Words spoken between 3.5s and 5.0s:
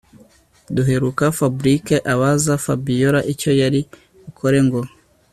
yari bukore ngo